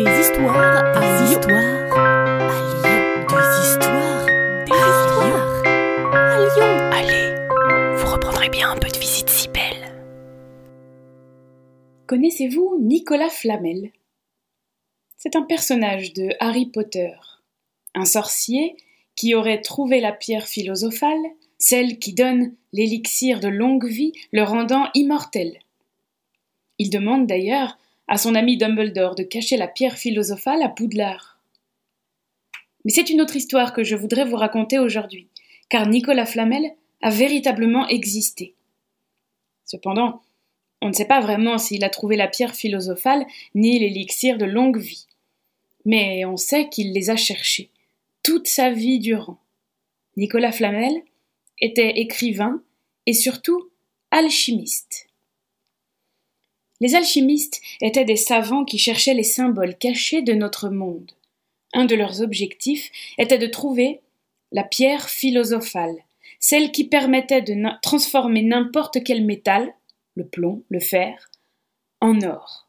[0.00, 1.40] Des histoires à Lyon.
[1.46, 3.00] À Lyon.
[3.28, 4.24] Des histoires.
[4.64, 5.62] Des histoires.
[6.14, 6.72] À Lyon.
[6.90, 9.92] Allez, vous reprendrez bien un peu de visite si belle.
[12.06, 13.90] Connaissez-vous Nicolas Flamel?
[15.18, 17.12] C'est un personnage de Harry Potter.
[17.94, 18.76] Un sorcier
[19.16, 21.20] qui aurait trouvé la pierre philosophale,
[21.58, 25.58] celle qui donne l'élixir de longue vie, le rendant immortel.
[26.78, 27.76] Il demande d'ailleurs
[28.10, 31.38] à son ami Dumbledore de cacher la pierre philosophale à Poudlard.
[32.84, 35.28] Mais c'est une autre histoire que je voudrais vous raconter aujourd'hui,
[35.68, 38.54] car Nicolas Flamel a véritablement existé.
[39.64, 40.22] Cependant,
[40.82, 43.24] on ne sait pas vraiment s'il a trouvé la pierre philosophale
[43.54, 45.06] ni l'élixir de longue vie.
[45.84, 47.70] Mais on sait qu'il les a cherchés,
[48.24, 49.38] toute sa vie durant.
[50.16, 51.00] Nicolas Flamel
[51.60, 52.60] était écrivain
[53.06, 53.70] et surtout
[54.10, 55.09] alchimiste.
[56.80, 61.12] Les alchimistes étaient des savants qui cherchaient les symboles cachés de notre monde.
[61.74, 64.00] Un de leurs objectifs était de trouver
[64.50, 65.96] la pierre philosophale,
[66.40, 69.72] celle qui permettait de transformer n'importe quel métal,
[70.14, 71.30] le plomb, le fer,
[72.00, 72.66] en or.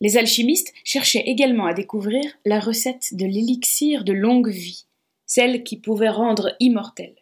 [0.00, 4.86] Les alchimistes cherchaient également à découvrir la recette de l'élixir de longue vie,
[5.26, 7.14] celle qui pouvait rendre immortel.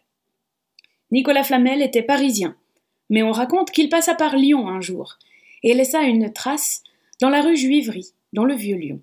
[1.11, 2.55] Nicolas Flamel était parisien,
[3.09, 5.19] mais on raconte qu'il passa par Lyon un jour
[5.63, 6.83] et laissa une trace
[7.21, 9.01] dans la rue Juivry, dans le Vieux Lyon.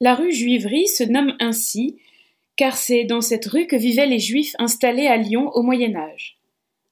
[0.00, 1.96] La rue Juivry se nomme ainsi
[2.56, 6.38] car c'est dans cette rue que vivaient les Juifs installés à Lyon au Moyen Âge.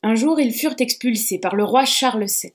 [0.03, 2.53] Un jour ils furent expulsés par le roi Charles VII.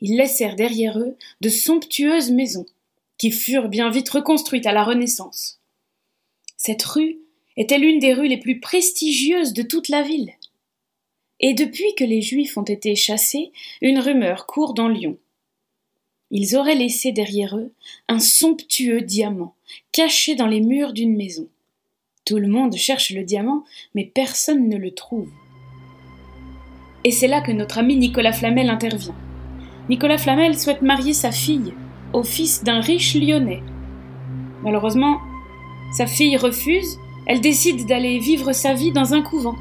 [0.00, 2.66] Ils laissèrent derrière eux de somptueuses maisons,
[3.18, 5.60] qui furent bien vite reconstruites à la Renaissance.
[6.56, 7.18] Cette rue
[7.56, 10.32] était l'une des rues les plus prestigieuses de toute la ville.
[11.40, 15.18] Et depuis que les Juifs ont été chassés, une rumeur court dans Lyon.
[16.30, 17.72] Ils auraient laissé derrière eux
[18.08, 19.54] un somptueux diamant,
[19.92, 21.48] caché dans les murs d'une maison.
[22.24, 25.30] Tout le monde cherche le diamant, mais personne ne le trouve.
[27.04, 29.14] Et c'est là que notre ami Nicolas Flamel intervient.
[29.88, 31.72] Nicolas Flamel souhaite marier sa fille
[32.12, 33.62] au fils d'un riche lyonnais.
[34.62, 35.20] Malheureusement,
[35.92, 39.54] sa fille refuse, elle décide d'aller vivre sa vie dans un couvent.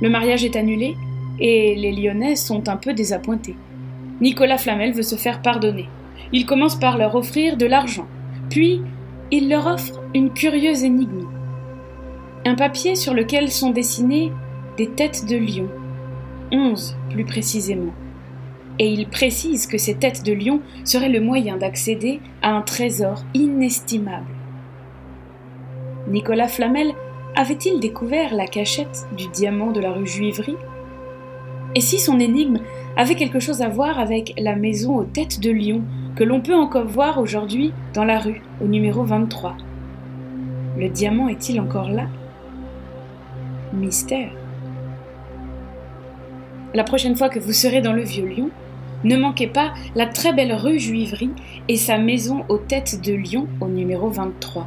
[0.00, 0.96] Le mariage est annulé
[1.38, 3.56] et les Lyonnais sont un peu désappointés.
[4.20, 5.88] Nicolas Flamel veut se faire pardonner.
[6.32, 8.06] Il commence par leur offrir de l'argent,
[8.48, 8.80] puis
[9.30, 11.26] il leur offre une curieuse énigme.
[12.44, 14.32] Un papier sur lequel sont dessinées
[14.76, 15.68] des têtes de lion,
[16.50, 17.92] onze plus précisément.
[18.78, 23.24] Et il précise que ces têtes de lion seraient le moyen d'accéder à un trésor
[23.34, 24.26] inestimable.
[26.08, 26.92] Nicolas Flamel
[27.34, 30.56] avait-il découvert la cachette du diamant de la rue Juivry?
[31.74, 32.58] Et si son énigme
[32.96, 35.82] avait quelque chose à voir avec la maison aux têtes de lion
[36.14, 39.56] que l'on peut encore voir aujourd'hui dans la rue, au numéro 23
[40.76, 42.06] Le diamant est-il encore là?
[43.72, 44.32] Mystère.
[46.74, 48.50] La prochaine fois que vous serez dans le vieux Lyon,
[49.04, 51.30] ne manquez pas la très belle rue Juivry
[51.68, 54.66] et sa maison aux têtes de lion au numéro 23.